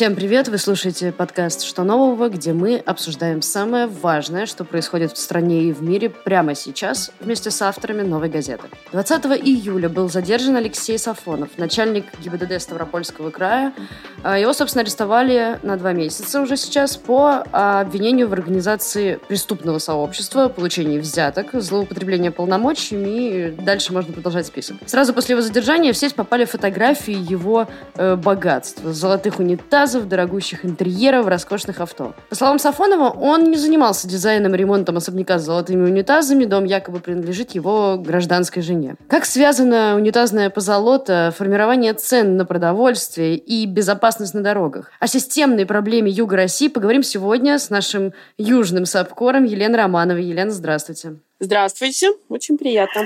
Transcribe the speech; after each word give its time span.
Всем 0.00 0.14
привет! 0.14 0.48
Вы 0.48 0.56
слушаете 0.56 1.12
подкаст 1.12 1.60
«Что 1.60 1.84
нового?», 1.84 2.30
где 2.30 2.54
мы 2.54 2.78
обсуждаем 2.78 3.42
самое 3.42 3.86
важное, 3.86 4.46
что 4.46 4.64
происходит 4.64 5.12
в 5.12 5.18
стране 5.18 5.64
и 5.64 5.72
в 5.74 5.82
мире 5.82 6.08
прямо 6.08 6.54
сейчас 6.54 7.12
вместе 7.20 7.50
с 7.50 7.60
авторами 7.60 8.00
«Новой 8.00 8.30
газеты». 8.30 8.62
20 8.92 9.26
июля 9.46 9.90
был 9.90 10.08
задержан 10.08 10.56
Алексей 10.56 10.98
Сафонов, 10.98 11.50
начальник 11.58 12.06
ГИБДД 12.18 12.62
Ставропольского 12.62 13.28
края. 13.28 13.74
А, 14.22 14.38
его, 14.38 14.54
собственно, 14.54 14.80
арестовали 14.80 15.58
на 15.62 15.76
два 15.76 15.92
месяца 15.92 16.40
уже 16.40 16.56
сейчас 16.56 16.96
по 16.96 17.44
обвинению 17.52 18.26
в 18.28 18.32
организации 18.32 19.20
преступного 19.28 19.80
сообщества, 19.80 20.48
получении 20.48 20.98
взяток, 20.98 21.48
злоупотребления 21.52 22.30
полномочиями 22.30 23.08
и 23.08 23.50
дальше 23.50 23.92
можно 23.92 24.14
продолжать 24.14 24.46
список. 24.46 24.78
Сразу 24.86 25.12
после 25.12 25.34
его 25.34 25.42
задержания 25.42 25.92
в 25.92 25.96
сеть 25.98 26.14
попали 26.14 26.46
фотографии 26.46 27.30
его 27.30 27.68
э, 27.96 28.16
богатства, 28.16 28.94
золотых 28.94 29.38
унитазов, 29.40 29.89
унитазов, 29.90 30.08
дорогущих 30.08 30.64
интерьеров, 30.64 31.26
роскошных 31.26 31.80
авто. 31.80 32.14
По 32.28 32.34
словам 32.34 32.58
Сафонова, 32.58 33.10
он 33.10 33.50
не 33.50 33.56
занимался 33.56 34.08
дизайном 34.08 34.54
и 34.54 34.58
ремонтом 34.58 34.96
особняка 34.96 35.38
с 35.38 35.44
золотыми 35.44 35.84
унитазами, 35.88 36.44
дом 36.44 36.64
якобы 36.64 37.00
принадлежит 37.00 37.52
его 37.52 37.96
гражданской 37.98 38.62
жене. 38.62 38.94
Как 39.08 39.24
связано 39.24 39.96
унитазная 39.96 40.50
позолота, 40.50 41.34
формирование 41.36 41.94
цен 41.94 42.36
на 42.36 42.44
продовольствие 42.44 43.36
и 43.36 43.66
безопасность 43.66 44.34
на 44.34 44.42
дорогах? 44.42 44.92
О 45.00 45.06
системной 45.06 45.66
проблеме 45.66 46.10
Юга 46.10 46.36
России 46.36 46.68
поговорим 46.68 47.02
сегодня 47.02 47.58
с 47.58 47.70
нашим 47.70 48.12
южным 48.38 48.86
сапкором 48.86 49.44
Еленой 49.44 49.78
Романовой. 49.78 50.24
Елена, 50.24 50.50
здравствуйте. 50.50 51.16
Здравствуйте, 51.40 52.10
очень 52.28 52.58
приятно. 52.58 53.04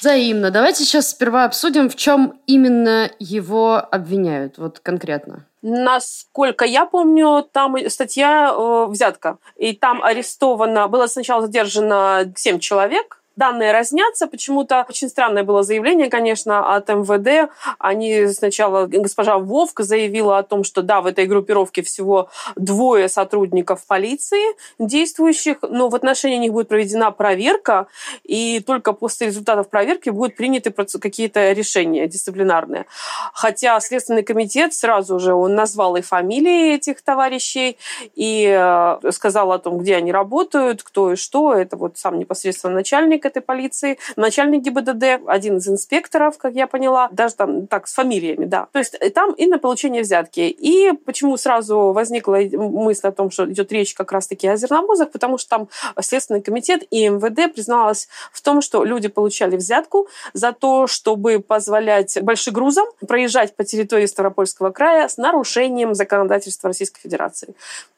Взаимно. 0.00 0.50
Давайте 0.50 0.84
сейчас 0.84 1.10
сперва 1.10 1.44
обсудим, 1.44 1.88
в 1.88 1.96
чем 1.96 2.38
именно 2.46 3.10
его 3.18 3.76
обвиняют, 3.76 4.58
вот 4.58 4.80
конкретно. 4.80 5.46
Насколько 5.66 6.66
я 6.66 6.84
помню, 6.84 7.42
там 7.50 7.74
статья 7.88 8.52
э, 8.52 8.86
взятка. 8.86 9.38
И 9.56 9.72
там 9.72 10.02
арестовано, 10.02 10.88
было 10.88 11.06
сначала 11.06 11.40
задержано 11.40 12.30
7 12.36 12.58
человек, 12.58 13.22
данные 13.36 13.72
разнятся. 13.72 14.26
Почему-то 14.26 14.86
очень 14.88 15.08
странное 15.08 15.42
было 15.42 15.62
заявление, 15.62 16.08
конечно, 16.08 16.74
от 16.74 16.88
МВД. 16.88 17.50
Они 17.78 18.26
сначала, 18.28 18.86
госпожа 18.86 19.38
Вовк 19.38 19.80
заявила 19.80 20.38
о 20.38 20.42
том, 20.42 20.64
что 20.64 20.82
да, 20.82 21.00
в 21.00 21.06
этой 21.06 21.26
группировке 21.26 21.82
всего 21.82 22.28
двое 22.56 23.08
сотрудников 23.08 23.86
полиции 23.86 24.54
действующих, 24.78 25.58
но 25.62 25.88
в 25.88 25.94
отношении 25.94 26.38
них 26.38 26.52
будет 26.52 26.68
проведена 26.68 27.10
проверка, 27.10 27.86
и 28.22 28.60
только 28.60 28.92
после 28.92 29.28
результатов 29.28 29.68
проверки 29.68 30.10
будут 30.10 30.36
приняты 30.36 30.70
какие-то 30.70 31.52
решения 31.52 32.06
дисциплинарные. 32.06 32.86
Хотя 33.32 33.78
Следственный 33.80 34.22
комитет 34.22 34.74
сразу 34.74 35.18
же 35.18 35.34
он 35.34 35.54
назвал 35.54 35.96
и 35.96 36.02
фамилии 36.02 36.74
этих 36.74 37.02
товарищей, 37.02 37.76
и 38.14 38.46
э, 38.48 39.10
сказал 39.10 39.52
о 39.52 39.58
том, 39.58 39.78
где 39.78 39.96
они 39.96 40.12
работают, 40.12 40.82
кто 40.82 41.12
и 41.12 41.16
что. 41.16 41.54
Это 41.54 41.76
вот 41.76 41.98
сам 41.98 42.18
непосредственно 42.18 42.74
начальник 42.74 43.23
начальник 43.24 43.36
этой 43.36 43.42
полиции, 43.42 43.98
начальник 44.16 44.62
ГИБДД, 44.62 45.26
один 45.26 45.58
из 45.58 45.68
инспекторов, 45.68 46.38
как 46.38 46.54
я 46.54 46.66
поняла, 46.66 47.08
даже 47.12 47.34
там 47.34 47.66
так 47.66 47.86
с 47.86 47.94
фамилиями, 47.94 48.44
да. 48.44 48.66
То 48.72 48.78
есть 48.78 48.96
э, 49.00 49.10
там 49.10 49.32
и 49.32 49.46
на 49.46 49.58
получение 49.58 50.02
взятки. 50.02 50.40
И 50.40 50.92
почему 51.04 51.36
сразу 51.36 51.92
возникла 51.92 52.38
мысль 52.52 53.08
о 53.08 53.12
том, 53.12 53.30
что 53.30 53.50
идет 53.50 53.72
речь 53.72 53.94
как 53.94 54.12
раз-таки 54.12 54.48
о 54.48 54.56
зерновозах, 54.56 55.10
потому 55.10 55.38
что 55.38 55.50
там 55.50 55.68
Следственный 56.00 56.42
комитет 56.42 56.82
и 56.90 57.08
МВД 57.08 57.52
призналась 57.54 58.08
в 58.32 58.40
том, 58.42 58.60
что 58.60 58.84
люди 58.84 59.08
получали 59.08 59.56
взятку 59.56 60.08
за 60.32 60.52
то, 60.52 60.86
чтобы 60.86 61.40
позволять 61.40 62.18
большегрузам 62.22 62.86
проезжать 63.06 63.56
по 63.56 63.64
территории 63.64 64.06
Ставропольского 64.06 64.70
края 64.70 65.08
с 65.08 65.16
нарушением 65.16 65.94
законодательства 65.94 66.68
Российской 66.68 67.00
Федерации. 67.00 67.54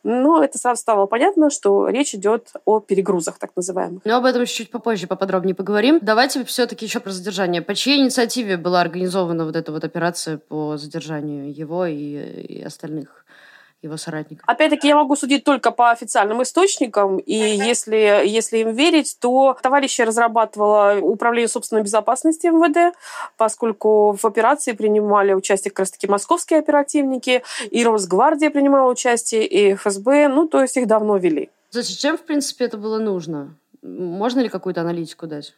Но 0.08 0.40
это 0.40 0.56
сразу 0.56 0.80
стало 0.80 1.06
понятно, 1.06 1.50
что 1.50 1.88
речь 1.88 2.14
идет 2.14 2.52
о 2.64 2.78
перегрузах 2.78 3.38
так 3.40 3.50
называемых. 3.56 4.02
Но 4.04 4.16
об 4.16 4.24
этом 4.24 4.46
чуть 4.46 4.70
попозже 4.70 5.08
поподробнее 5.08 5.56
поговорим. 5.56 5.98
Давайте 6.00 6.44
все-таки 6.44 6.86
еще 6.86 7.00
про 7.00 7.10
задержание. 7.10 7.60
По 7.60 7.74
чьей 7.74 8.00
инициативе 8.00 8.56
была 8.56 8.80
организована 8.80 9.44
вот 9.44 9.56
эта 9.56 9.72
вот 9.72 9.82
операция 9.82 10.38
по 10.38 10.76
задержанию 10.76 11.52
его 11.52 11.86
и, 11.86 11.96
и 11.96 12.62
остальных? 12.62 13.25
Его 13.82 13.96
соратников? 13.96 14.44
Опять-таки, 14.46 14.88
я 14.88 14.96
могу 14.96 15.16
судить 15.16 15.44
только 15.44 15.70
по 15.70 15.90
официальным 15.90 16.42
источникам, 16.42 17.18
и 17.18 17.34
если, 17.34 18.22
если 18.24 18.58
им 18.58 18.72
верить, 18.72 19.16
то 19.20 19.56
товарищи 19.62 20.02
разрабатывало 20.02 20.98
Управление 21.00 21.48
собственной 21.48 21.82
безопасности 21.82 22.46
МВД, 22.46 22.96
поскольку 23.36 24.12
в 24.12 24.24
операции 24.24 24.72
принимали 24.72 25.32
участие 25.32 25.70
как 25.70 25.80
раз-таки 25.80 26.06
московские 26.06 26.58
оперативники, 26.58 27.42
и 27.70 27.84
Росгвардия 27.84 28.50
принимала 28.50 28.90
участие, 28.90 29.46
и 29.46 29.74
ФСБ, 29.74 30.28
ну, 30.28 30.48
то 30.48 30.62
есть 30.62 30.76
их 30.76 30.86
давно 30.86 31.16
вели. 31.16 31.50
Зачем, 31.70 32.16
в 32.16 32.22
принципе, 32.22 32.64
это 32.64 32.76
было 32.76 32.98
нужно? 32.98 33.54
Можно 33.82 34.40
ли 34.40 34.48
какую-то 34.48 34.80
аналитику 34.80 35.26
дать? 35.26 35.54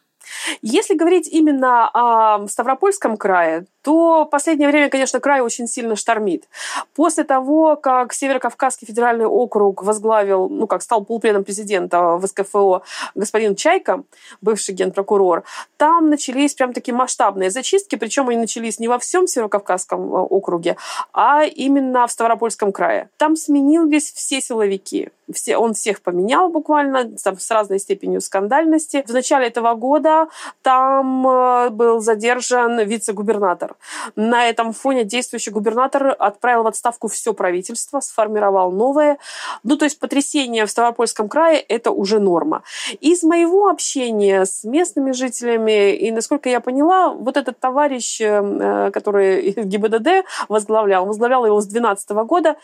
Если 0.61 0.95
говорить 0.95 1.27
именно 1.27 1.89
о 1.93 2.47
Ставропольском 2.47 3.17
крае, 3.17 3.65
то 3.81 4.25
в 4.25 4.29
последнее 4.29 4.67
время, 4.67 4.89
конечно, 4.89 5.19
край 5.19 5.41
очень 5.41 5.67
сильно 5.67 5.95
штормит. 5.95 6.47
После 6.95 7.23
того, 7.23 7.75
как 7.77 8.13
Северо-Кавказский 8.13 8.85
федеральный 8.85 9.25
округ 9.25 9.83
возглавил, 9.83 10.49
ну, 10.49 10.67
как 10.67 10.81
стал 10.81 11.05
полпредом 11.05 11.43
президента 11.43 12.17
в 12.17 12.27
СКФО 12.27 12.83
господин 13.15 13.55
Чайка, 13.55 14.03
бывший 14.41 14.75
генпрокурор, 14.75 15.43
там 15.77 16.09
начались 16.09 16.53
прям 16.53 16.73
такие 16.73 16.93
масштабные 16.93 17.51
зачистки, 17.51 17.95
причем 17.95 18.27
они 18.27 18.37
начались 18.37 18.79
не 18.79 18.87
во 18.87 18.99
всем 18.99 19.27
Северо-Кавказском 19.27 20.13
э, 20.13 20.19
округе, 20.19 20.75
а 21.13 21.43
именно 21.43 22.05
в 22.05 22.11
Ставропольском 22.11 22.71
крае. 22.71 23.09
Там 23.17 23.35
сменились 23.35 24.11
все 24.11 24.41
силовики. 24.41 25.09
Все, 25.31 25.57
он 25.57 25.73
всех 25.73 26.01
поменял 26.01 26.49
буквально 26.49 27.11
там, 27.23 27.39
с 27.39 27.51
разной 27.51 27.79
степенью 27.79 28.19
скандальности. 28.19 29.03
В 29.07 29.13
начале 29.13 29.47
этого 29.47 29.75
года 29.75 30.18
там 30.61 31.27
э, 31.27 31.69
был 31.69 31.99
задержан 31.99 32.79
вице-губернатор 32.79 33.29
губернатор. 33.29 33.75
На 34.15 34.49
этом 34.49 34.73
фоне 34.73 35.03
действующий 35.03 35.51
губернатор 35.51 36.15
отправил 36.19 36.63
в 36.63 36.67
отставку 36.67 37.07
все 37.07 37.33
правительство, 37.33 37.99
сформировал 38.01 38.71
новое. 38.71 39.17
Ну, 39.63 39.77
то 39.77 39.85
есть 39.85 39.99
потрясение 39.99 40.65
в 40.65 40.69
Ставропольском 40.69 41.29
крае– 41.29 41.59
это 41.69 41.91
уже 41.91 42.19
норма. 42.19 42.63
Из 43.01 43.23
моего 43.23 43.67
общения 43.69 44.45
с 44.45 44.63
местными 44.63 45.11
жителями, 45.11 45.95
и 45.95 46.11
насколько 46.11 46.49
я 46.49 46.59
поняла, 46.59 47.09
вот 47.09 47.37
этот 47.37 47.59
товарищ, 47.59 48.21
э, 48.21 48.91
который 48.91 49.51
ГИБДД 49.57 50.25
возглавлял, 50.49 51.05
возглавлял 51.05 51.45
его 51.45 51.61
с 51.61 51.65
2012 51.65 52.09
года, 52.27 52.55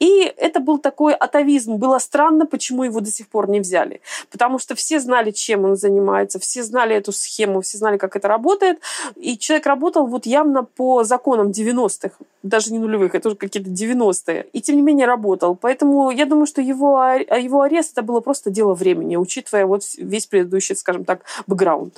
и 0.00 0.32
это 0.36 0.60
был 0.60 0.78
такой 0.78 1.14
атовизм. 1.14 1.76
Было 1.76 1.98
странно, 1.98 2.46
почему 2.46 2.84
его 2.84 3.00
до 3.00 3.10
сих 3.10 3.28
пор 3.28 3.48
не 3.48 3.60
взяли. 3.60 4.00
Потому 4.30 4.58
что 4.58 4.74
все 4.74 5.00
знали, 5.00 5.30
чем 5.30 5.64
он 5.64 5.76
занимается, 5.76 6.38
все 6.38 6.62
знали 6.62 6.93
эту 6.98 7.12
схему, 7.12 7.60
все 7.60 7.78
знали, 7.78 7.96
как 7.96 8.16
это 8.16 8.28
работает. 8.28 8.80
И 9.16 9.38
человек 9.38 9.66
работал 9.66 10.06
вот 10.06 10.26
явно 10.26 10.64
по 10.64 11.04
законам 11.04 11.50
90-х, 11.50 12.16
даже 12.42 12.72
не 12.72 12.78
нулевых, 12.78 13.14
это 13.14 13.28
уже 13.28 13.36
какие-то 13.36 13.70
90-е, 13.70 14.46
и 14.52 14.60
тем 14.60 14.76
не 14.76 14.82
менее 14.82 15.06
работал. 15.06 15.56
Поэтому 15.56 16.10
я 16.10 16.26
думаю, 16.26 16.46
что 16.46 16.60
его, 16.60 17.02
его 17.02 17.62
арест 17.62 17.92
это 17.92 18.02
было 18.02 18.20
просто 18.20 18.50
дело 18.50 18.74
времени, 18.74 19.16
учитывая 19.16 19.66
вот 19.66 19.82
весь 19.96 20.26
предыдущий, 20.26 20.76
скажем 20.76 21.04
так, 21.04 21.22
бэкграунд. 21.46 21.94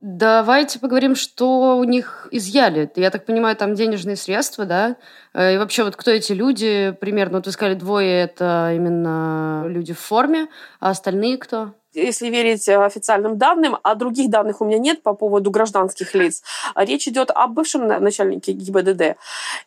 Давайте 0.00 0.78
поговорим, 0.78 1.14
что 1.14 1.78
у 1.78 1.84
них 1.84 2.28
изъяли. 2.30 2.90
Я 2.96 3.10
так 3.10 3.24
понимаю, 3.24 3.56
там 3.56 3.74
денежные 3.74 4.16
средства, 4.16 4.64
да? 4.64 4.96
Э, 5.32 5.54
и 5.54 5.58
вообще, 5.58 5.84
вот 5.84 5.96
кто 5.96 6.10
эти 6.10 6.32
люди 6.32 6.94
примерно? 7.00 7.38
Вот 7.38 7.46
вы 7.46 7.52
сказали, 7.52 7.74
двое 7.74 8.20
это 8.20 8.72
именно 8.74 9.64
люди 9.68 9.92
в 9.92 9.98
форме, 9.98 10.48
а 10.80 10.90
остальные 10.90 11.38
кто? 11.38 11.74
Если 11.94 12.28
верить 12.28 12.68
э, 12.68 12.76
официальным 12.76 13.38
данным, 13.38 13.76
а 13.82 13.94
других 13.94 14.30
данных 14.30 14.60
у 14.60 14.64
меня 14.64 14.78
нет 14.78 15.02
по 15.02 15.14
поводу 15.14 15.50
гражданских 15.50 16.14
лиц, 16.14 16.42
речь 16.74 17.08
идет 17.08 17.30
о 17.30 17.46
бывшем 17.46 17.86
начальнике 17.86 18.52
ГИБДД 18.52 19.16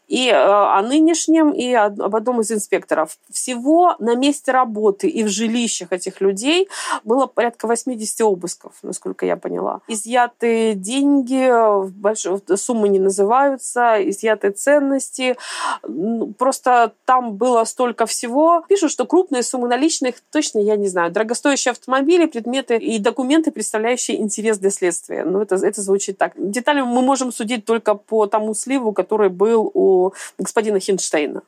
и 0.08 0.30
э, 0.30 0.34
о 0.34 0.82
нынешнем, 0.82 1.52
и 1.52 1.74
об 1.74 2.16
одном 2.16 2.42
из 2.42 2.52
инспекторов. 2.52 3.18
Всего 3.32 3.96
на 4.00 4.16
месте 4.16 4.52
работы 4.52 5.08
и 5.08 5.24
в 5.24 5.28
жилищах 5.28 5.92
этих 5.92 6.22
людей 6.22 6.68
было 7.04 7.28
порядка 7.28 7.68
80 7.68 8.22
обысков, 8.22 8.74
насколько 8.82 9.26
я 9.26 9.38
поняла. 9.38 9.82
Изъяты 9.88 10.74
деньги, 10.76 11.46
суммы 12.56 12.90
не 12.90 13.00
называются, 13.00 13.98
изъяты 14.10 14.52
ценности. 14.52 15.38
Просто 16.38 16.94
там 17.06 17.34
было 17.34 17.64
столько 17.66 18.06
всего. 18.06 18.64
Пишут, 18.68 18.92
что 18.92 19.06
крупные 19.06 19.44
суммы 19.44 19.68
наличных, 19.68 20.16
точно 20.32 20.60
я 20.60 20.76
не 20.76 20.88
знаю. 20.88 21.12
Дорогостоящий 21.12 21.72
автомобиль 21.72 22.15
автомобили, 22.16 22.26
предметы 22.26 22.78
и 22.78 23.00
документы, 23.00 23.52
представляющие 23.52 24.18
интерес 24.18 24.58
для 24.58 24.70
следствия. 24.70 25.26
Ну, 25.26 25.42
это, 25.42 25.56
это 25.56 25.82
звучит 25.82 26.18
так. 26.18 26.34
Детали 26.36 26.82
мы 26.82 27.02
можем 27.02 27.32
судить 27.32 27.66
только 27.66 27.96
по 27.96 28.26
тому 28.26 28.54
сливу, 28.54 28.94
который 28.94 29.30
был 29.30 29.72
у 29.74 30.14
господина 30.38 30.80
Хинштейна. 30.80 31.42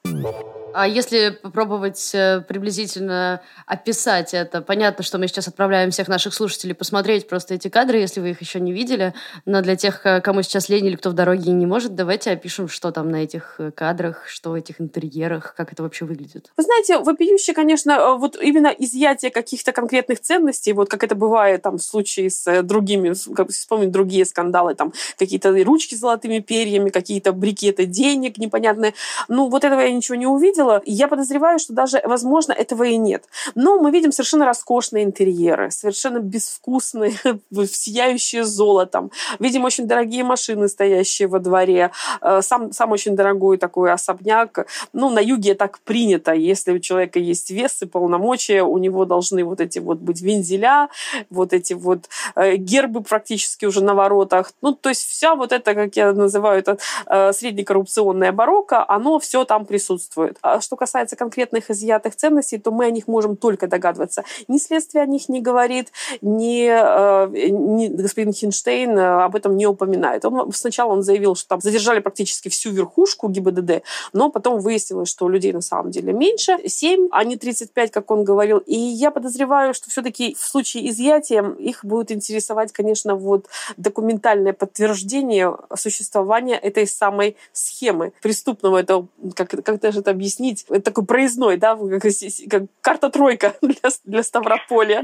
А 0.73 0.87
если 0.87 1.29
попробовать 1.29 2.11
э, 2.13 2.41
приблизительно 2.47 3.41
описать 3.65 4.35
это, 4.35 4.61
понятно, 4.61 5.03
что 5.03 5.17
мы 5.17 5.27
сейчас 5.27 5.47
отправляем 5.47 5.89
всех 5.89 6.07
наших 6.07 6.35
слушателей 6.35 6.75
посмотреть 6.75 7.27
просто 7.27 7.55
эти 7.55 7.67
кадры, 7.67 7.97
если 7.97 8.19
вы 8.19 8.31
их 8.31 8.41
еще 8.41 8.59
не 8.59 8.71
видели, 8.71 9.15
но 9.45 9.61
для 9.61 9.75
тех, 9.75 10.05
э, 10.05 10.21
кому 10.21 10.43
сейчас 10.43 10.69
лень 10.69 10.85
или 10.85 10.95
кто 10.95 11.09
в 11.09 11.13
дороге 11.13 11.51
не 11.51 11.65
может, 11.65 11.95
давайте 11.95 12.29
опишем, 12.29 12.67
что 12.67 12.91
там 12.91 13.09
на 13.09 13.23
этих 13.23 13.55
э, 13.57 13.71
кадрах, 13.71 14.27
что 14.27 14.51
в 14.51 14.53
этих 14.53 14.79
интерьерах, 14.79 15.55
как 15.57 15.73
это 15.73 15.81
вообще 15.81 16.05
выглядит. 16.05 16.51
Вы 16.55 16.63
знаете, 16.63 16.99
вопиюще, 16.99 17.53
конечно, 17.53 18.15
вот 18.15 18.37
именно 18.39 18.67
изъятие 18.67 19.31
каких-то 19.31 19.71
конкретных 19.71 20.19
ценностей, 20.19 20.56
вот 20.73 20.89
как 20.89 21.03
это 21.03 21.15
бывает 21.15 21.61
там 21.61 21.77
в 21.77 21.83
случае 21.83 22.29
с 22.29 22.63
другими, 22.63 23.13
как 23.33 23.49
вспомнить 23.49 23.91
другие 23.91 24.25
скандалы, 24.25 24.75
там 24.75 24.93
какие-то 25.17 25.51
ручки 25.63 25.95
с 25.95 25.99
золотыми 25.99 26.39
перьями, 26.39 26.89
какие-то 26.89 27.31
брикеты 27.33 27.85
денег 27.85 28.37
непонятные. 28.37 28.93
Ну, 29.27 29.49
вот 29.49 29.63
этого 29.63 29.81
я 29.81 29.91
ничего 29.91 30.15
не 30.15 30.27
увидела. 30.27 30.81
Я 30.85 31.07
подозреваю, 31.07 31.59
что 31.59 31.73
даже, 31.73 32.01
возможно, 32.05 32.53
этого 32.53 32.83
и 32.83 32.97
нет. 32.97 33.25
Но 33.55 33.79
мы 33.79 33.91
видим 33.91 34.11
совершенно 34.11 34.45
роскошные 34.45 35.03
интерьеры, 35.03 35.71
совершенно 35.71 36.19
безвкусные, 36.19 37.13
сияющие 37.51 38.43
золотом. 38.43 39.11
Видим 39.39 39.63
очень 39.63 39.87
дорогие 39.87 40.23
машины, 40.23 40.67
стоящие 40.67 41.27
во 41.27 41.39
дворе. 41.39 41.91
Э, 42.21 42.41
сам, 42.41 42.71
сам 42.71 42.91
очень 42.91 43.15
дорогой 43.15 43.57
такой 43.57 43.91
особняк. 43.91 44.67
Ну, 44.93 45.09
на 45.09 45.19
юге 45.19 45.53
так 45.53 45.79
принято. 45.79 46.33
Если 46.33 46.71
у 46.71 46.79
человека 46.79 47.19
есть 47.19 47.51
вес 47.51 47.81
и 47.81 47.85
полномочия, 47.85 48.63
у 48.63 48.77
него 48.77 49.05
должны 49.05 49.43
вот 49.43 49.61
эти 49.61 49.79
вот 49.79 49.99
быть 49.99 50.21
вензеля, 50.47 50.89
вот 51.29 51.53
эти 51.53 51.73
вот 51.73 52.09
э, 52.35 52.55
гербы 52.55 53.01
практически 53.01 53.65
уже 53.65 53.83
на 53.83 53.93
воротах. 53.93 54.51
Ну, 54.61 54.73
то 54.73 54.89
есть 54.89 55.07
вся 55.07 55.35
вот 55.35 55.51
это, 55.51 55.73
как 55.73 55.95
я 55.95 56.13
называю 56.13 56.59
это, 56.59 56.77
э, 57.07 57.33
среднекоррупционная 57.33 58.31
барокко, 58.31 58.85
оно 58.87 59.19
все 59.19 59.45
там 59.45 59.65
присутствует. 59.65 60.37
А 60.41 60.61
что 60.61 60.75
касается 60.75 61.15
конкретных 61.15 61.69
изъятых 61.69 62.15
ценностей, 62.15 62.57
то 62.57 62.71
мы 62.71 62.85
о 62.85 62.91
них 62.91 63.07
можем 63.07 63.35
только 63.35 63.67
догадываться. 63.67 64.23
Ни 64.47 64.57
следствие 64.57 65.03
о 65.03 65.07
них 65.07 65.29
не 65.29 65.41
говорит, 65.41 65.91
ни, 66.21 66.67
э, 66.67 67.49
ни 67.49 67.87
господин 67.87 68.33
Хинштейн 68.33 68.97
об 68.97 69.35
этом 69.35 69.57
не 69.57 69.67
упоминает. 69.67 70.25
Он, 70.25 70.51
сначала 70.53 70.93
он 70.93 71.03
заявил, 71.03 71.35
что 71.35 71.49
там 71.49 71.61
задержали 71.61 71.99
практически 71.99 72.49
всю 72.49 72.71
верхушку 72.71 73.29
ГИБДД, 73.29 73.83
но 74.13 74.29
потом 74.29 74.59
выяснилось, 74.59 75.09
что 75.09 75.29
людей 75.29 75.53
на 75.53 75.61
самом 75.61 75.91
деле 75.91 76.13
меньше, 76.13 76.57
7, 76.65 77.09
а 77.11 77.23
не 77.23 77.37
35, 77.37 77.91
как 77.91 78.11
он 78.11 78.23
говорил. 78.23 78.57
И 78.59 78.75
я 78.75 79.11
подозреваю, 79.11 79.73
что 79.73 79.89
все-таки 79.89 80.36
в 80.37 80.47
случае 80.47 80.89
изъятия 80.89 81.43
их 81.59 81.83
будет 81.83 82.11
интересовать, 82.11 82.71
конечно, 82.71 83.15
вот 83.15 83.47
документальное 83.77 84.53
подтверждение 84.53 85.55
существования 85.75 86.55
этой 86.55 86.87
самой 86.87 87.35
схемы 87.51 88.13
преступного. 88.21 88.77
Это 88.77 89.05
как, 89.35 89.49
как 89.49 89.79
даже 89.79 89.99
это 89.99 90.11
объяснить? 90.11 90.65
Это 90.69 90.81
такой 90.81 91.05
проездной, 91.05 91.57
да, 91.57 91.75
как, 91.75 92.03
как 92.49 92.63
карта-тройка 92.81 93.55
для, 93.61 93.89
для 94.05 94.23
Ставрополя. 94.23 95.01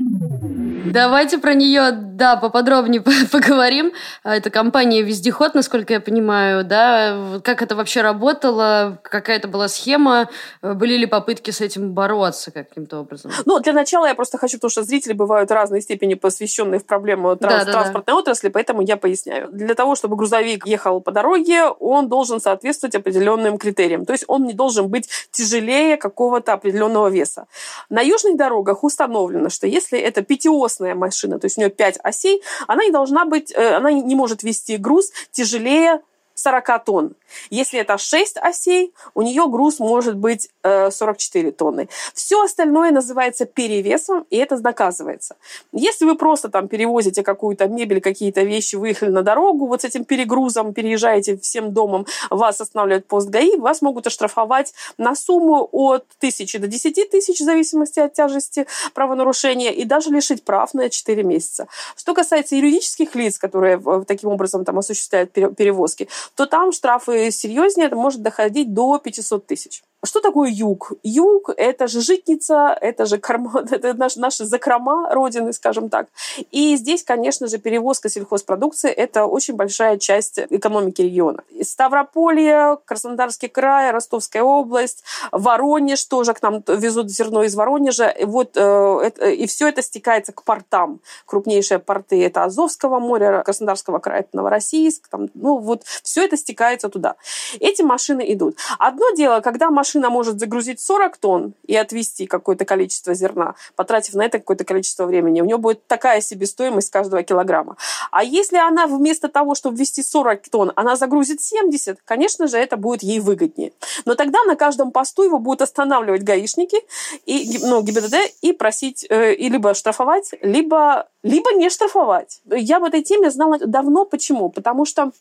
Давайте 0.86 1.38
про 1.38 1.54
нее, 1.54 1.92
да, 1.92 2.36
поподробнее 2.36 3.02
поговорим. 3.32 3.94
Это 4.24 4.50
компания 4.50 5.02
«Вездеход», 5.02 5.56
насколько 5.56 5.94
я 5.94 6.02
понимаю, 6.02 6.66
да? 6.66 7.40
Как 7.44 7.62
это 7.62 7.76
вообще 7.76 8.02
работало? 8.02 9.00
Какая 9.02 9.38
это 9.38 9.48
была 9.48 9.68
схема? 9.68 10.30
Были 10.62 10.98
ли 10.98 11.06
попытки 11.06 11.52
с 11.52 11.62
этим 11.62 11.94
бороться 11.94 12.52
каким-то 12.52 13.00
образом? 13.00 13.32
Ну, 13.46 13.60
для 13.60 13.74
начала 13.74 14.08
я 14.08 14.16
просто 14.16 14.38
хочу, 14.38 14.58
потому 14.58 14.72
что 14.72 14.84
зрители 14.84 15.14
бывают 15.24 15.52
разной 15.52 15.82
степени 15.82 16.14
посвященные 16.16 16.80
в 16.80 16.86
проблему 16.86 17.36
транс- 17.36 17.66
да, 17.66 17.66
да, 17.66 17.72
транспортной 17.72 18.14
да. 18.16 18.20
отрасли, 18.20 18.50
поэтому 18.50 18.82
я 18.82 18.98
поясняю. 18.98 19.50
Для 19.52 19.74
того, 19.76 19.96
чтобы 19.96 20.16
грузовик 20.16 20.66
ехал 20.68 21.02
по 21.02 21.12
дороге, 21.12 21.66
он 21.80 22.10
должен 22.10 22.40
соответствовать 22.40 22.96
определенным 22.96 23.58
критериям. 23.58 24.06
То 24.06 24.14
есть 24.14 24.26
он 24.28 24.44
не 24.44 24.54
должен 24.54 24.88
быть 24.88 25.10
тяжелее 25.32 25.98
какого-то 25.98 26.54
определенного 26.54 27.08
веса. 27.08 27.48
На 27.90 28.02
южных 28.02 28.38
дорогах 28.38 28.84
установлено, 28.84 29.50
что 29.50 29.68
если 29.68 30.00
это 30.00 30.22
пятиосная 30.22 30.96
машина, 30.96 31.40
то 31.40 31.46
есть 31.46 31.58
у 31.58 31.62
нее 31.62 31.70
пять 31.70 31.98
осей, 32.04 32.42
она 32.68 32.84
не 32.84 32.92
должна 32.92 33.26
быть, 33.26 33.54
э, 33.56 33.76
она 33.76 33.92
не 33.92 34.16
может 34.16 34.44
вести 34.44 34.78
груз 34.78 35.12
тяжелее 35.32 36.02
40 36.36 36.84
тонн. 36.86 37.16
Если 37.50 37.80
это 37.80 37.98
6 37.98 38.38
осей, 38.38 38.94
у 39.14 39.22
нее 39.22 39.48
груз 39.48 39.80
может 39.80 40.16
быть 40.16 40.50
э, 40.64 40.92
44 40.92 41.52
тонны. 41.52 41.90
Все 42.14 42.44
остальное 42.44 42.92
называется 42.92 43.46
перевесом, 43.46 44.26
и 44.30 44.38
это 44.38 44.58
наказывается. 44.58 45.36
Если 45.72 46.06
вы 46.06 46.16
просто 46.16 46.50
там 46.50 46.68
перевозите 46.68 47.24
какую-то 47.24 47.68
мебель, 47.68 48.02
какие-то 48.02 48.44
вещи, 48.44 48.76
выехали 48.76 49.10
на 49.10 49.22
дорогу, 49.22 49.68
вот 49.68 49.82
с 49.82 49.86
этим 49.86 50.06
перегрузом 50.06 50.74
переезжаете 50.74 51.38
всем 51.38 51.74
домом, 51.74 52.06
вас 52.30 52.62
останавливает 52.62 53.08
пост 53.08 53.30
ГАИ, 53.30 53.58
вас 53.58 53.82
могут 53.82 54.08
оштрафовать 54.08 54.74
на 54.98 55.16
сумму 55.16 55.68
от 55.72 56.06
тысячи 56.20 56.58
до 56.58 56.68
10 56.68 57.10
тысяч 57.10 57.40
в 57.40 57.44
зависимости 57.44 58.00
от 58.00 58.14
тяжести 58.14 58.68
правонарушения 58.94 59.72
и 59.72 59.86
даже 59.86 60.10
лишить 60.10 60.44
прав 60.44 60.74
на 60.74 60.90
4 60.90 61.24
месяца. 61.24 61.68
Что 61.96 62.14
касается 62.14 62.56
юридических 62.56 63.16
лиц, 63.16 63.38
которые 63.38 63.82
таким 64.08 64.30
образом 64.30 64.66
там 64.66 64.80
осуществляют 64.80 65.32
перевозки, 65.32 66.08
то 66.36 66.46
там 66.46 66.72
штрафы 66.72 67.32
серьезнее, 67.32 67.88
это 67.88 67.96
может 67.96 68.22
доходить 68.22 68.74
до 68.74 68.98
500 68.98 69.46
тысяч. 69.48 69.84
Что 70.06 70.20
такое 70.20 70.50
юг? 70.50 70.92
Юг– 71.04 71.50
это 71.58 71.88
же 71.88 72.02
житница, 72.02 72.78
это 72.82 73.06
же 73.06 73.18
корма, 73.18 73.64
это 73.72 73.94
наш, 73.94 74.18
наши 74.18 74.44
закрома 74.46 75.10
родины, 75.14 75.54
скажем 75.54 75.90
так. 75.90 76.08
И 76.52 76.76
здесь, 76.76 77.04
конечно 77.04 77.48
же, 77.48 77.58
перевозка 77.58 78.10
сельхозпродукции– 78.10 78.92
это 78.92 79.26
очень 79.26 79.56
большая 79.56 79.98
часть 79.98 80.40
экономики 80.50 81.02
региона. 81.02 81.44
Ставрополье, 81.62 82.78
Краснодарский 82.84 83.48
край, 83.48 83.92
Ростовская 83.92 84.44
область, 84.44 85.04
Воронеж 85.32 86.04
тоже 86.04 86.34
к 86.34 86.42
нам 86.42 86.62
везут 86.68 87.10
зерно 87.10 87.44
из 87.44 87.56
Воронежа. 87.56 88.10
И, 88.10 88.26
вот, 88.26 88.58
э, 88.58 89.12
и 89.34 89.48
все 89.48 89.70
это 89.70 89.82
стекается 89.82 90.34
к 90.34 90.44
портам. 90.44 91.00
Крупнейшие 91.26 91.80
порты– 91.80 92.26
это 92.26 92.44
Азовского 92.44 93.00
моря, 93.00 93.42
Краснодарского 93.46 94.00
края– 94.00 94.20
это 94.22 94.36
Новороссийск. 94.36 95.08
Там, 95.08 95.30
ну, 95.34 95.60
вот 95.60 95.84
все 96.04 96.26
это 96.26 96.36
стекается 96.36 96.90
туда. 96.90 97.16
Эти 97.62 97.84
машины 97.84 98.22
идут. 98.34 98.58
Одно 98.80 99.10
дело, 99.12 99.40
когда 99.40 99.70
машина 99.70 99.93
машина 99.94 100.10
может 100.10 100.40
загрузить 100.40 100.80
40 100.80 101.18
тонн 101.18 101.54
и 101.68 101.76
отвезти 101.76 102.26
какое-то 102.26 102.66
количество 102.66 103.14
зерна, 103.14 103.56
потратив 103.76 104.16
на 104.16 104.26
это 104.26 104.40
какое-то 104.40 104.64
количество 104.64 105.06
времени. 105.06 105.42
У 105.42 105.46
нее 105.46 105.58
будет 105.58 105.86
такая 105.88 106.22
себестоимость 106.22 106.90
каждого 106.90 107.22
килограмма. 107.22 107.78
А 108.12 108.24
если 108.24 108.58
она 108.58 108.88
вместо 108.88 109.28
того, 109.28 109.54
чтобы 109.54 109.78
ввести 109.78 110.02
40 110.02 110.50
тонн, 110.50 110.72
она 110.76 110.96
загрузит 110.96 111.42
70, 111.42 112.00
конечно 112.06 112.48
же, 112.48 112.58
это 112.58 112.76
будет 112.76 113.04
ей 113.04 113.20
выгоднее. 113.20 113.72
Но 114.06 114.16
тогда 114.16 114.40
на 114.48 114.56
каждом 114.56 114.92
посту 114.92 115.24
его 115.24 115.38
будут 115.38 115.62
останавливать 115.62 116.24
гаишники 116.24 116.78
и 117.26 117.60
ну, 117.62 117.82
ГИБДД 117.82 118.16
и 118.42 118.54
просить 118.54 119.06
э, 119.10 119.36
и 119.36 119.50
либо 119.50 119.74
штрафовать, 119.76 120.32
либо, 120.42 121.08
либо 121.24 121.54
не 121.54 121.70
штрафовать. 121.70 122.42
Я 122.46 122.80
в 122.80 122.84
этой 122.84 123.04
теме 123.04 123.30
знала 123.30 123.60
давно. 123.60 124.06
Почему? 124.06 124.50
Потому 124.50 124.86
что 124.86 125.12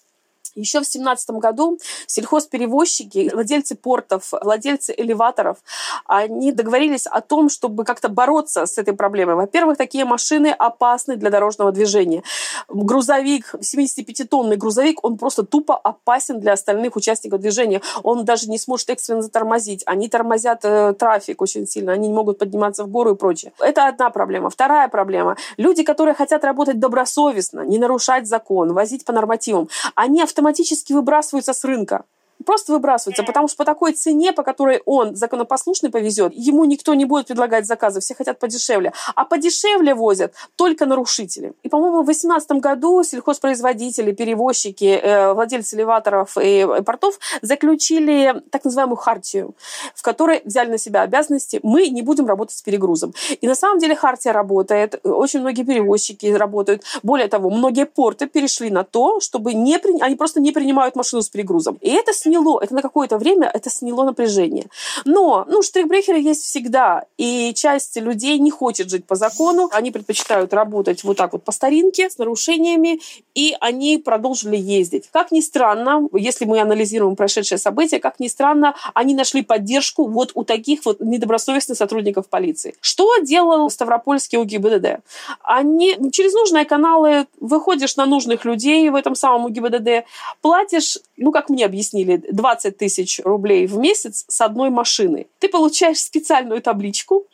еще 0.54 0.78
в 0.78 0.82
2017 0.82 1.31
году 1.31 1.79
сельхозперевозчики, 2.06 3.31
владельцы 3.32 3.74
портов, 3.74 4.32
владельцы 4.32 4.94
элеваторов, 4.96 5.58
они 6.06 6.53
договорились 6.53 7.06
о 7.06 7.20
том, 7.20 7.48
чтобы 7.48 7.84
как-то 7.84 8.08
бороться 8.08 8.67
с 8.67 8.79
этой 8.79 8.94
проблемой. 8.94 9.34
Во-первых, 9.34 9.79
такие 9.79 10.05
машины 10.05 10.48
опасны 10.48 11.17
для 11.17 11.31
дорожного 11.31 11.72
движения. 11.72 12.22
Грузовик, 12.69 13.55
75-тонный 13.55 14.56
грузовик, 14.56 15.05
он 15.05 15.17
просто 15.19 15.44
тупо 15.44 15.76
опасен 15.76 16.41
для 16.41 16.53
остальных 16.53 16.96
участников 16.96 17.41
движения. 17.41 17.81
Он 18.03 18.24
даже 18.24 18.48
не 18.48 18.58
сможет 18.58 18.91
экстренно 18.91 19.22
затормозить. 19.22 19.82
Они 19.86 20.08
тормозят 20.08 20.65
э, 20.65 20.94
трафик 20.94 21.43
очень 21.43 21.67
сильно, 21.67 21.93
они 21.93 22.08
не 22.08 22.15
могут 22.15 22.38
подниматься 22.38 22.84
в 22.84 22.88
гору 22.88 23.12
и 23.12 23.17
прочее. 23.17 23.53
Это 23.58 23.88
одна 23.88 24.10
проблема. 24.10 24.50
Вторая 24.50 24.88
проблема. 24.88 25.36
Люди, 25.56 25.82
которые 25.82 26.15
хотят 26.15 26.44
работать 26.44 26.79
добросовестно, 26.79 27.60
не 27.60 27.79
нарушать 27.79 28.26
закон, 28.26 28.72
возить 28.72 29.05
по 29.05 29.12
нормативам, 29.12 29.69
они 29.94 30.22
автоматически 30.22 30.42
автоматически 30.43 30.93
выбрасываются 30.93 31.53
с 31.53 31.65
рынка 31.65 32.05
просто 32.43 32.72
выбрасывается, 32.72 33.22
потому 33.22 33.49
что 33.49 33.56
по 33.56 33.65
такой 33.65 33.93
цене, 33.93 34.32
по 34.32 34.43
которой 34.43 34.82
он 34.84 35.17
законопослушный 35.17 35.91
повезет, 35.91 36.32
ему 36.34 36.65
никто 36.65 36.94
не 36.94 37.05
будет 37.05 37.27
предлагать 37.29 37.67
заказы, 37.67 38.01
все 38.01 38.15
хотят 38.15 38.39
подешевле. 38.39 38.93
А 39.15 39.25
подешевле 39.25 39.94
возят 39.94 40.34
только 40.56 40.87
нарушители. 40.87 41.53
И, 41.63 41.69
по-моему, 41.69 42.03
в 42.03 42.06
2018 42.06 42.53
году 42.53 43.03
сельхозпроизводители, 43.03 44.13
перевозчики, 44.13 44.84
э, 44.84 45.32
владельцы 45.32 45.77
элеваторов 45.77 46.37
и 46.37 46.67
портов 46.84 47.19
заключили 47.43 48.43
так 48.51 48.65
называемую 48.65 48.96
хартию, 48.96 49.55
в 49.94 50.03
которой 50.03 50.43
взяли 50.44 50.70
на 50.70 50.79
себя 50.79 51.03
обязанности 51.03 51.61
«мы 51.63 51.89
не 51.89 52.03
будем 52.03 52.27
работать 52.27 52.56
с 52.56 52.63
перегрузом». 52.63 53.15
И 53.41 53.46
на 53.46 53.55
самом 53.55 53.79
деле 53.79 53.94
хартия 53.94 54.32
работает, 54.32 55.01
очень 55.05 55.41
многие 55.41 55.63
перевозчики 55.63 56.27
работают. 56.27 56.82
Более 57.03 57.29
того, 57.29 57.51
многие 57.51 57.87
порты 57.87 58.27
перешли 58.27 58.70
на 58.70 58.84
то, 58.84 59.20
чтобы 59.20 59.55
не 59.55 59.79
при... 59.79 60.01
они 60.01 60.17
просто 60.17 60.41
не 60.41 60.53
принимают 60.53 60.96
машину 60.96 61.22
с 61.22 61.29
перегрузом. 61.29 61.79
И 61.81 61.91
это 61.91 62.13
снизило 62.13 62.31
сняло, 62.32 62.60
это 62.60 62.74
на 62.74 62.82
какое-то 62.82 63.19
время 63.19 63.51
это 63.53 63.70
сняло 63.70 64.05
напряжение. 64.05 64.67
Но, 65.05 65.44
ну, 65.48 65.62
штрихбрехеры 65.62 66.19
есть 66.19 66.43
всегда, 66.44 67.05
и 67.19 67.53
часть 67.55 67.96
людей 67.96 68.39
не 68.39 68.51
хочет 68.51 68.91
жить 68.91 69.05
по 69.05 69.17
закону, 69.17 69.69
они 69.72 69.91
предпочитают 69.91 70.55
работать 70.55 71.05
вот 71.05 71.17
так 71.17 71.32
вот 71.32 71.44
по 71.44 71.53
старинке, 71.53 72.08
с 72.08 72.19
нарушениями, 72.19 73.01
и 73.34 73.55
они 73.60 73.98
продолжили 73.98 74.56
ездить. 74.56 75.08
Как 75.12 75.31
ни 75.31 75.41
странно, 75.41 76.08
если 76.15 76.46
мы 76.46 76.60
анализируем 76.60 77.17
прошедшее 77.17 77.58
событие, 77.58 78.01
как 78.01 78.19
ни 78.20 78.29
странно, 78.29 78.74
они 78.94 79.15
нашли 79.15 79.43
поддержку 79.43 80.06
вот 80.06 80.32
у 80.34 80.44
таких 80.44 80.84
вот 80.84 81.01
недобросовестных 81.01 81.77
сотрудников 81.77 82.29
полиции. 82.29 82.74
Что 82.81 83.19
делал 83.19 83.69
Ставропольский 83.70 84.39
УГИБДД? 84.39 85.01
Они 85.43 85.96
через 86.12 86.32
нужные 86.32 86.65
каналы 86.65 87.27
выходишь 87.41 87.96
на 87.96 88.06
нужных 88.06 88.44
людей 88.44 88.89
в 88.91 88.94
этом 88.94 89.15
самом 89.15 89.44
УГИБДД, 89.46 90.06
платишь, 90.41 90.98
ну, 91.17 91.32
как 91.32 91.51
мне 91.51 91.67
объяснили, 91.67 92.21
20 92.31 92.76
тысяч 92.76 93.20
рублей 93.24 93.67
в 93.67 93.79
месяц 93.79 94.24
с 94.29 94.41
одной 94.41 94.70
машины. 94.70 95.26
Ты 95.38 95.48
получаешь 95.48 96.00
специальную 96.00 96.62
табличку, 96.62 97.26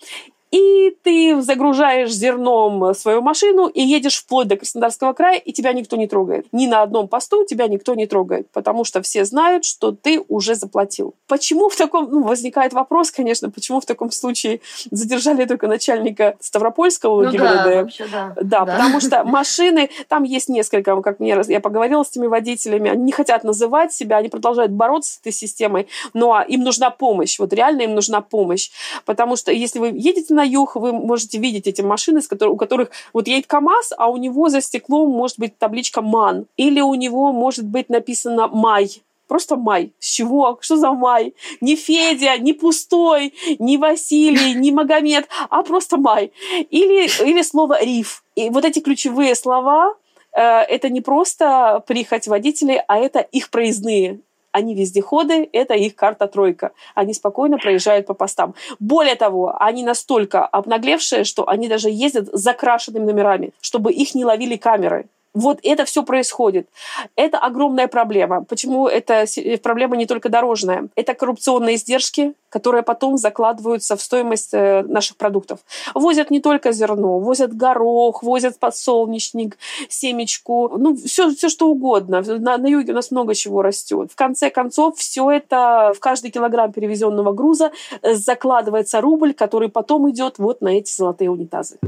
и 0.50 0.96
ты 1.02 1.40
загружаешь 1.42 2.10
зерном 2.10 2.94
свою 2.94 3.20
машину 3.20 3.66
и 3.66 3.82
едешь 3.82 4.16
вплоть 4.16 4.48
до 4.48 4.56
Краснодарского 4.56 5.12
края, 5.12 5.38
и 5.38 5.52
тебя 5.52 5.72
никто 5.72 5.96
не 5.96 6.06
трогает. 6.06 6.46
Ни 6.52 6.66
на 6.66 6.82
одном 6.82 7.08
посту 7.08 7.44
тебя 7.44 7.66
никто 7.68 7.94
не 7.94 8.06
трогает, 8.06 8.48
потому 8.50 8.84
что 8.84 9.02
все 9.02 9.24
знают, 9.24 9.64
что 9.64 9.92
ты 9.92 10.24
уже 10.28 10.54
заплатил. 10.54 11.14
Почему 11.26 11.68
в 11.68 11.76
таком... 11.76 12.10
Ну, 12.10 12.22
возникает 12.22 12.72
вопрос, 12.72 13.10
конечно, 13.10 13.50
почему 13.50 13.80
в 13.80 13.86
таком 13.86 14.10
случае 14.10 14.60
задержали 14.90 15.44
только 15.44 15.66
начальника 15.66 16.36
Ставропольского 16.40 17.24
ну, 17.24 17.30
ГИБДД? 17.30 17.44
Да, 17.44 17.82
вообще, 17.82 18.06
да. 18.10 18.34
да, 18.36 18.64
да, 18.64 18.72
потому 18.72 19.00
что 19.00 19.24
машины... 19.24 19.90
Там 20.08 20.22
есть 20.22 20.48
несколько, 20.48 21.00
как 21.02 21.20
мне... 21.20 21.38
Я 21.48 21.60
поговорила 21.60 22.02
с 22.02 22.10
этими 22.10 22.26
водителями, 22.26 22.90
они 22.90 23.04
не 23.04 23.12
хотят 23.12 23.44
называть 23.44 23.92
себя, 23.92 24.16
они 24.16 24.28
продолжают 24.28 24.72
бороться 24.72 25.14
с 25.14 25.20
этой 25.20 25.32
системой, 25.32 25.88
но 26.14 26.42
им 26.42 26.62
нужна 26.62 26.90
помощь. 26.90 27.38
Вот 27.38 27.52
реально 27.52 27.82
им 27.82 27.94
нужна 27.94 28.20
помощь. 28.22 28.70
Потому 29.04 29.36
что 29.36 29.52
если 29.52 29.78
вы 29.78 29.88
едете 29.94 30.34
на 30.38 30.44
юг 30.44 30.76
вы 30.76 30.92
можете 30.92 31.38
видеть 31.38 31.66
эти 31.66 31.82
машины, 31.82 32.20
у 32.46 32.56
которых 32.56 32.90
вот 33.12 33.28
едет 33.28 33.46
КАМАЗ, 33.46 33.94
а 33.98 34.08
у 34.08 34.16
него 34.16 34.48
за 34.48 34.60
стеклом 34.60 35.10
может 35.10 35.38
быть 35.38 35.58
табличка 35.58 36.00
МАН. 36.00 36.46
Или 36.56 36.80
у 36.80 36.94
него 36.94 37.32
может 37.32 37.64
быть 37.64 37.88
написано 37.88 38.48
МАЙ. 38.48 39.02
Просто 39.28 39.56
май. 39.56 39.92
С 39.98 40.06
чего? 40.06 40.58
Что 40.60 40.76
за 40.76 40.92
май? 40.92 41.34
Не 41.60 41.76
Федя, 41.76 42.38
не 42.38 42.54
Пустой, 42.54 43.34
не 43.58 43.76
Василий, 43.76 44.54
не 44.54 44.72
Магомед, 44.72 45.28
а 45.50 45.62
просто 45.62 45.98
май. 45.98 46.32
Или, 46.70 47.08
или 47.28 47.42
слово 47.42 47.84
риф. 47.84 48.24
И 48.36 48.48
вот 48.48 48.64
эти 48.64 48.80
ключевые 48.80 49.34
слова, 49.34 49.94
э, 50.32 50.40
это 50.40 50.88
не 50.88 51.02
просто 51.02 51.82
прихоть 51.86 52.26
водителей, 52.26 52.80
а 52.88 52.96
это 52.96 53.20
их 53.20 53.50
проездные 53.50 54.20
они 54.58 54.74
вездеходы, 54.74 55.48
это 55.52 55.74
их 55.74 55.94
карта-тройка. 55.94 56.72
Они 56.94 57.14
спокойно 57.14 57.58
проезжают 57.58 58.06
по 58.06 58.14
постам. 58.14 58.54
Более 58.80 59.14
того, 59.14 59.56
они 59.58 59.82
настолько 59.82 60.44
обнаглевшие, 60.44 61.24
что 61.24 61.48
они 61.48 61.68
даже 61.68 61.88
ездят 61.90 62.28
с 62.28 62.40
закрашенными 62.40 63.06
номерами, 63.06 63.52
чтобы 63.60 63.92
их 63.92 64.14
не 64.14 64.24
ловили 64.24 64.56
камеры. 64.56 65.06
Вот 65.34 65.60
это 65.62 65.84
все 65.84 66.02
происходит. 66.02 66.68
Это 67.14 67.38
огромная 67.38 67.86
проблема. 67.86 68.44
Почему 68.44 68.88
это 68.88 69.24
проблема 69.62 69.96
не 69.96 70.06
только 70.06 70.28
дорожная? 70.28 70.88
Это 70.96 71.14
коррупционные 71.14 71.76
издержки, 71.76 72.32
которые 72.48 72.82
потом 72.82 73.16
закладываются 73.16 73.96
в 73.96 74.02
стоимость 74.02 74.50
э, 74.52 74.82
наших 74.82 75.16
продуктов. 75.16 75.60
Возят 75.94 76.30
не 76.30 76.40
только 76.40 76.72
зерно, 76.72 77.18
возят 77.18 77.54
горох, 77.54 78.22
возят 78.22 78.58
подсолнечник, 78.58 79.58
семечку, 79.88 80.76
ну, 80.78 80.96
все, 80.96 81.30
все 81.34 81.48
что 81.48 81.68
угодно. 81.68 82.22
На, 82.22 82.58
на 82.58 82.66
юге 82.66 82.92
у 82.92 82.94
нас 82.94 83.10
много 83.10 83.34
чего 83.34 83.62
растет. 83.62 84.10
В 84.12 84.16
конце 84.16 84.50
концов, 84.50 84.96
все 84.98 85.30
это 85.30 85.92
в 85.94 86.00
каждый 86.00 86.30
килограмм 86.30 86.72
перевезенного 86.72 87.32
груза 87.32 87.72
э, 88.02 88.14
закладывается 88.14 89.00
рубль, 89.00 89.34
который 89.34 89.68
потом 89.68 90.10
идет 90.10 90.38
вот 90.38 90.60
на 90.60 90.68
эти 90.68 90.94
золотые 90.94 91.30
унитазы. 91.30 91.78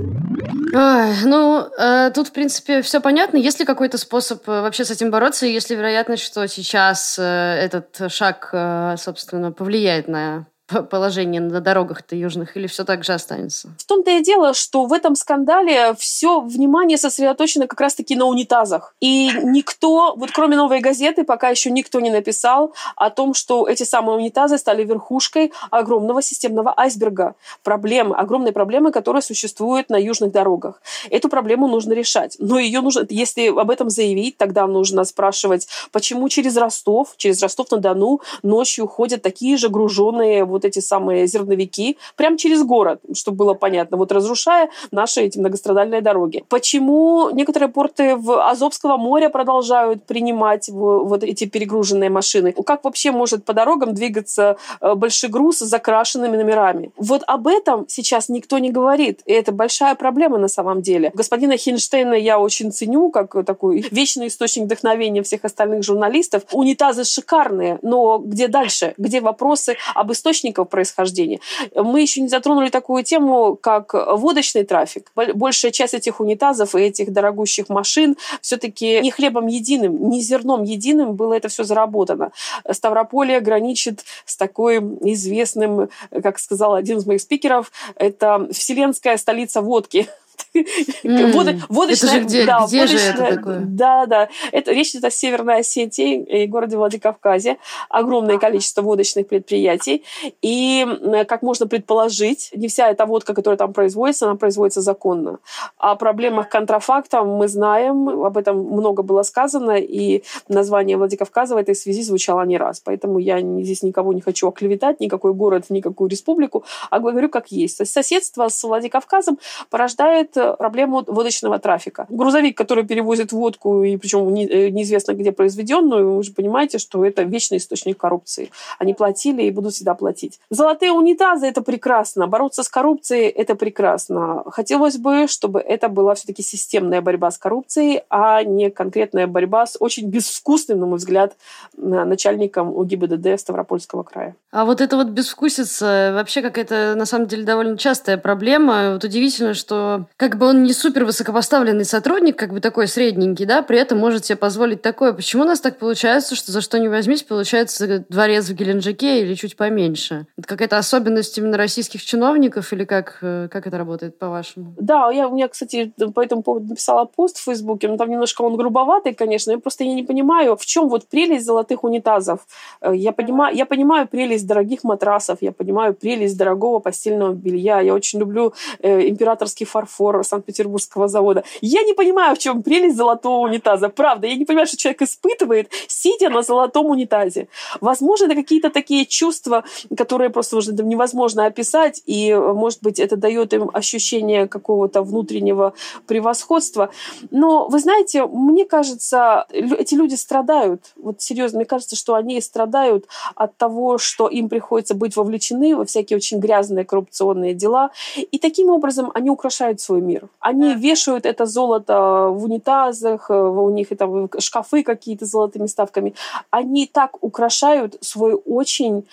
Ой, 0.73 1.15
ну, 1.25 1.67
э, 1.79 2.11
тут, 2.15 2.29
в 2.29 2.33
принципе, 2.33 2.83
все 2.83 3.01
понятно. 3.01 3.37
Есть 3.37 3.59
ли 3.61 3.67
какой-то 3.67 3.99
способ 3.99 4.49
э, 4.49 4.61
вообще 4.63 4.85
с 4.85 4.91
этим 4.91 5.11
бороться? 5.11 5.47
И 5.47 5.53
есть 5.53 5.71
ли 5.71 5.77
вероятность, 5.77 6.23
что 6.23 6.47
сейчас 6.49 7.19
э, 7.19 7.23
этот 7.23 8.13
шаг, 8.13 8.51
э, 8.53 8.95
собственно, 8.97 9.53
повлияет 9.53 10.09
на 10.09 10.47
положение 10.91 11.41
на 11.41 11.61
дорогах-то 11.61 12.17
южных, 12.17 12.57
или 12.57 12.67
все 12.67 12.85
так 12.85 13.05
же 13.05 13.13
останется? 13.13 13.69
В 13.79 13.85
том-то 13.85 14.11
и 14.11 14.23
дело, 14.23 14.55
что 14.55 14.87
в 14.87 14.93
этом 14.93 15.15
скандале 15.15 15.95
все 15.95 16.41
внимание 16.41 16.99
сосредоточено 16.99 17.67
как 17.67 17.81
раз-таки 17.81 18.17
на 18.17 18.27
унитазах. 18.27 18.95
И 19.01 19.31
никто, 19.43 20.15
вот 20.17 20.31
кроме 20.33 20.57
«Новой 20.57 20.81
газеты», 20.81 21.25
пока 21.25 21.49
еще 21.49 21.71
никто 21.71 22.01
не 22.01 22.11
написал 22.11 22.75
о 22.97 23.11
том, 23.11 23.35
что 23.35 23.67
эти 23.67 23.83
самые 23.83 24.17
унитазы 24.19 24.59
стали 24.59 24.85
верхушкой 24.85 25.53
огромного 25.71 26.23
системного 26.23 26.75
айсберга. 26.77 27.35
Проблемы, 27.63 28.17
огромной 28.17 28.53
проблемы, 28.53 28.93
которая 28.93 29.23
существует 29.23 29.91
на 29.91 29.97
южных 29.97 30.33
дорогах. 30.33 30.83
Эту 31.11 31.29
проблему 31.29 31.69
нужно 31.69 31.93
решать. 31.93 32.37
Но 32.39 32.59
ее 32.59 32.81
нужно, 32.81 33.07
если 33.09 33.49
об 33.49 33.71
этом 33.71 33.91
заявить, 33.91 34.37
тогда 34.37 34.67
нужно 34.67 35.05
спрашивать, 35.05 35.69
почему 35.93 36.29
через 36.29 36.57
Ростов, 36.57 37.15
через 37.17 37.43
Ростов-на-Дону 37.43 38.21
ночью 38.43 38.87
ходят 38.87 39.23
такие 39.23 39.57
же 39.57 39.69
груженные 39.69 40.45
вот 40.45 40.60
вот 40.61 40.65
эти 40.67 40.81
самые 40.81 41.27
зерновики 41.27 41.97
прямо 42.17 42.37
через 42.37 42.63
город, 42.63 43.01
чтобы 43.15 43.39
было 43.39 43.55
понятно, 43.55 43.97
вот 43.97 44.13
разрушая 44.13 44.69
наши 44.91 45.23
эти 45.23 45.39
многострадальные 45.39 46.03
дороги. 46.03 46.45
Почему 46.49 47.31
некоторые 47.31 47.71
порты 47.71 48.17
в 48.17 48.47
Азовского 48.51 48.97
моря 48.99 49.31
продолжают 49.31 50.05
принимать 50.05 50.69
вот 50.69 51.25
эти 51.25 51.47
перегруженные 51.47 52.11
машины? 52.11 52.53
Как 52.53 52.85
вообще 52.85 53.11
может 53.11 53.45
по 53.45 53.55
дорогам 53.55 53.95
двигаться 53.95 54.57
э, 54.81 54.95
большой 54.95 55.31
груз 55.31 55.59
с 55.59 55.69
закрашенными 55.69 56.37
номерами? 56.37 56.91
Вот 56.97 57.23
об 57.27 57.47
этом 57.47 57.87
сейчас 57.89 58.29
никто 58.29 58.59
не 58.59 58.71
говорит, 58.71 59.21
и 59.25 59.33
это 59.33 59.53
большая 59.53 59.95
проблема 59.95 60.39
на 60.39 60.49
самом 60.49 60.83
деле. 60.83 61.11
Господина 61.15 61.57
Хинштейна 61.57 62.15
я 62.15 62.39
очень 62.39 62.73
ценю, 62.73 63.11
как 63.11 63.35
такой 63.47 63.87
вечный 63.91 64.27
источник 64.27 64.65
вдохновения 64.65 65.23
всех 65.23 65.45
остальных 65.45 65.83
журналистов. 65.85 66.43
Унитазы 66.53 67.05
шикарные, 67.05 67.79
но 67.83 68.19
где 68.19 68.49
дальше? 68.49 68.95
Где 68.99 69.21
вопросы 69.21 69.77
об 69.95 70.13
источнике 70.13 70.50
источников 70.51 70.69
происхождения. 70.69 71.41
Мы 71.75 72.01
еще 72.01 72.21
не 72.21 72.29
затронули 72.29 72.71
такую 72.71 73.05
тему, 73.05 73.57
как 73.57 73.95
водочный 73.95 74.65
трафик. 74.65 75.13
Большая 75.15 75.73
часть 75.73 75.95
этих 75.95 76.21
унитазов 76.21 76.75
и 76.75 76.81
этих 76.81 77.13
дорогущих 77.13 77.69
машин 77.69 78.17
все-таки 78.41 79.01
не 79.01 79.11
хлебом 79.11 79.47
единым, 79.47 80.11
не 80.11 80.21
зерном 80.21 80.65
единым 80.65 81.15
было 81.15 81.35
это 81.35 81.49
все 81.49 81.65
заработано. 81.65 82.33
Ставрополье 82.71 83.41
граничит 83.41 84.05
с 84.27 84.37
такой 84.37 84.79
известным, 85.13 85.89
как 86.23 86.39
сказал 86.39 86.75
один 86.75 86.99
из 86.99 87.07
моих 87.07 87.21
спикеров, 87.21 87.73
это 87.97 88.49
вселенская 88.53 89.17
столица 89.17 89.61
водки. 89.61 90.07
Mm. 90.55 91.63
Водочная, 91.69 92.11
это 92.11 92.19
же 92.19 92.25
где, 92.25 92.45
да, 92.45 92.67
где 92.67 92.81
водочная, 92.81 92.99
же 92.99 93.23
это 93.23 93.37
такое? 93.37 93.61
Да, 93.61 94.07
да. 94.07 94.29
Это, 94.53 94.73
речь 94.73 94.91
идет 94.91 95.05
о 95.05 95.11
Северной 95.11 95.61
Осетии 95.61 96.23
и 96.23 96.47
городе 96.47 96.77
Владикавказе. 96.77 97.59
Огромное 97.89 98.39
количество 98.39 98.83
водочных 98.83 99.29
предприятий. 99.29 100.05
И, 100.43 100.87
как 101.29 101.43
можно 101.43 101.67
предположить, 101.67 102.51
не 102.55 102.69
вся 102.69 102.91
эта 102.91 103.07
водка, 103.07 103.35
которая 103.35 103.59
там 103.59 103.73
производится, 103.73 104.27
она 104.27 104.37
производится 104.37 104.81
законно. 104.81 105.39
О 105.79 105.95
проблемах 105.95 106.49
контрафакта 106.49 107.23
мы 107.23 107.49
знаем, 107.49 108.09
об 108.09 108.37
этом 108.37 108.59
много 108.59 109.03
было 109.03 109.23
сказано, 109.23 109.79
и 109.79 110.23
название 110.49 110.97
Владикавказа 110.97 111.55
в 111.55 111.59
этой 111.59 111.75
связи 111.75 112.03
звучало 112.03 112.43
не 112.43 112.59
раз. 112.59 112.81
Поэтому 112.81 113.19
я 113.19 113.41
здесь 113.41 113.83
никого 113.83 114.13
не 114.13 114.21
хочу 114.21 114.49
оклеветать, 114.49 115.01
никакой 115.01 115.33
город, 115.33 115.67
никакую 115.69 116.11
республику, 116.11 116.65
а 116.91 116.99
говорю 116.99 117.29
как 117.29 117.53
есть. 117.53 117.87
Соседство 117.87 118.49
с 118.49 118.63
Владикавказом 118.65 119.39
порождает 119.71 120.37
проблему 120.59 121.05
водочного 121.07 121.59
трафика. 121.59 122.07
Грузовик, 122.09 122.57
который 122.57 122.85
перевозит 122.85 123.33
водку, 123.33 123.83
и 123.83 123.97
причем 123.97 124.29
э, 124.35 124.71
неизвестно 124.71 125.13
где 125.13 125.33
произведенную, 125.33 126.17
вы 126.17 126.23
же 126.23 126.33
понимаете, 126.33 126.79
что 126.79 127.05
это 127.05 127.23
вечный 127.23 127.59
источник 127.59 127.99
коррупции. 127.99 128.51
Они 128.79 128.95
платили 128.95 129.43
и 129.43 129.51
будут 129.51 129.75
всегда 129.75 129.95
платить. 129.95 130.41
Золотые 130.51 130.93
унитазы– 130.93 131.47
это 131.49 131.63
прекрасно. 131.63 132.27
Бороться 132.27 132.63
с 132.63 132.69
коррупцией– 132.69 133.29
это 133.29 133.55
прекрасно. 133.55 134.43
Хотелось 134.47 134.97
бы, 134.97 135.27
чтобы 135.29 135.61
это 135.61 135.89
была 135.89 136.15
все-таки 136.15 136.43
системная 136.43 137.01
борьба 137.01 137.31
с 137.31 137.39
коррупцией, 137.39 138.03
а 138.11 138.43
не 138.43 138.71
конкретная 138.71 139.27
борьба 139.27 139.67
с 139.67 139.77
очень 139.81 140.09
безвкусным, 140.09 140.81
на 140.81 140.87
мой 140.87 140.99
взгляд, 140.99 141.37
начальником 141.77 142.75
УГИБДД 142.77 143.39
Ставропольского 143.39 144.03
края. 144.03 144.35
А 144.53 144.65
вот 144.65 144.81
это 144.81 144.97
вот 144.97 145.09
безвкусица 145.09 146.13
вообще 146.15 146.43
какая-то, 146.43 146.95
на 146.97 147.07
самом 147.07 147.27
деле, 147.27 147.45
довольно 147.45 147.79
частая 147.79 148.19
проблема. 148.19 148.93
Вот 148.95 149.05
удивительно, 149.05 149.55
что 149.55 150.07
как 150.17 150.30
как 150.31 150.39
бы 150.39 150.47
он 150.47 150.63
не 150.63 150.73
супер 150.73 151.05
высокопоставленный 151.05 151.85
сотрудник, 151.85 152.37
как 152.37 152.53
бы 152.53 152.61
такой 152.61 152.87
средненький, 152.87 153.47
да, 153.47 153.63
при 153.63 153.79
этом 153.79 153.99
может 153.99 154.27
себе 154.27 154.37
позволить 154.37 154.81
такое. 154.81 155.13
Почему 155.13 155.43
у 155.43 155.47
нас 155.47 155.61
так 155.61 155.79
получается, 155.79 156.37
что 156.37 156.53
за 156.53 156.61
что 156.61 156.79
не 156.79 156.87
возьмись, 156.87 157.25
получается 157.25 158.05
дворец 158.09 158.49
в 158.49 158.55
Геленджике 158.55 159.23
или 159.23 159.35
чуть 159.35 159.57
поменьше? 159.57 160.27
Это 160.39 160.47
какая-то 160.47 160.79
особенность 160.79 161.37
именно 161.37 161.57
российских 161.57 162.05
чиновников 162.05 162.73
или 162.73 162.85
как, 162.85 163.19
э, 163.23 163.49
как 163.51 163.67
это 163.67 163.77
работает, 163.77 164.21
по-вашему? 164.21 164.73
Да, 164.79 165.11
я, 165.11 165.27
у 165.27 165.35
меня, 165.35 165.49
кстати, 165.49 165.93
по 166.15 166.21
этому 166.21 166.43
поводу 166.43 166.69
написала 166.69 167.07
пост 167.07 167.39
в 167.39 167.45
Фейсбуке, 167.45 167.89
но 167.89 167.97
там 167.97 168.09
немножко 168.09 168.43
он 168.43 168.57
грубоватый, 168.57 169.15
конечно, 169.15 169.51
я 169.51 169.59
просто 169.59 169.83
я 169.83 169.95
не 169.95 170.05
понимаю, 170.05 170.57
в 170.57 170.65
чем 170.65 170.89
вот 170.89 171.09
прелесть 171.09 171.45
золотых 171.45 171.83
унитазов. 171.83 172.47
Э, 172.81 172.93
я 172.95 173.11
понимаю, 173.11 173.57
я 173.57 173.67
понимаю 173.67 174.07
прелесть 174.07 174.47
дорогих 174.47 174.85
матрасов, 174.85 175.39
я 175.41 175.51
понимаю 175.51 175.93
прелесть 175.93 176.39
дорогого 176.39 176.79
постельного 176.79 177.33
белья, 177.33 177.81
я 177.81 177.95
очень 177.95 178.21
люблю 178.21 178.55
э, 178.79 179.09
императорский 179.09 179.67
фарфор 179.67 180.20
Санкт-Петербургского 180.23 181.09
завода. 181.09 181.45
Я 181.61 181.83
не 181.83 181.95
понимаю, 181.95 182.37
в 182.37 182.39
чем 182.39 182.63
прелесть 182.63 182.97
золотого 182.97 183.39
унитаза, 183.47 183.89
правда, 183.89 184.27
я 184.27 184.35
не 184.35 184.45
понимаю, 184.45 184.67
что 184.67 184.77
человек 184.77 185.03
испытывает, 185.03 185.71
сидя 185.89 186.31
на 186.31 186.43
золотом 186.43 186.87
унитазе. 186.87 187.49
Возможно, 187.81 188.27
это 188.27 188.35
какие-то 188.35 188.71
такие 188.71 189.07
чувства, 189.07 189.65
которые 189.97 190.31
просто 190.31 190.57
уже 190.57 190.73
невозможно 190.73 191.47
описать, 191.47 192.03
и, 192.07 192.35
может 192.35 192.83
быть, 192.83 192.99
это 192.99 193.17
дает 193.17 193.53
им 193.53 193.71
ощущение 193.73 194.47
какого-то 194.49 195.03
внутреннего 195.03 195.73
превосходства. 196.07 196.91
Но, 197.31 197.69
вы 197.69 197.79
знаете, 197.79 198.27
мне 198.27 198.65
кажется, 198.65 199.47
эти 199.51 199.95
люди 199.95 200.15
страдают. 200.15 200.93
Вот 200.97 201.21
серьезно, 201.21 201.59
мне 201.59 201.67
кажется, 201.67 201.97
что 201.97 202.15
они 202.15 202.41
страдают 202.41 203.07
от 203.35 203.57
того, 203.57 203.99
что 203.99 204.29
им 204.29 204.49
приходится 204.49 204.95
быть 204.95 205.17
вовлечены 205.17 205.77
во 205.77 205.85
всякие 205.85 206.17
очень 206.17 206.39
грязные 206.41 206.85
коррупционные 206.85 207.55
дела. 207.55 207.91
И 208.17 208.39
таким 208.39 208.71
образом 208.71 209.11
они 209.15 209.31
украшают 209.31 209.81
свой 209.81 210.01
мир. 210.01 210.10
Они 210.41 210.75
вешают 210.75 211.27
это 211.27 211.47
золото 211.47 212.29
в 212.31 212.45
унитазах, 212.45 213.31
у 213.31 213.71
них 213.71 213.93
это 213.93 214.29
шкафы 214.39 214.83
какие-то 214.83 215.27
с 215.27 215.31
золотыми 215.31 215.67
ставками. 215.67 216.15
Они 216.51 216.87
так 216.87 217.23
украшают 217.23 217.97
свой 218.01 218.35
очень 218.35 219.07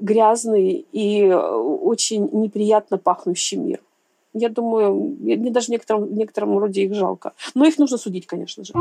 грязный 0.00 0.86
и 0.92 1.32
очень 1.32 2.28
неприятно 2.32 2.98
пахнущий 2.98 3.56
мир 3.56 3.80
я 4.38 4.48
думаю, 4.48 5.16
мне 5.18 5.50
даже 5.50 5.66
в 5.68 6.12
некотором 6.12 6.58
роде 6.58 6.82
их 6.82 6.94
жалко. 6.94 7.32
Но 7.54 7.64
их 7.64 7.78
нужно 7.78 7.98
судить, 7.98 8.26
конечно 8.26 8.64
же. 8.64 8.72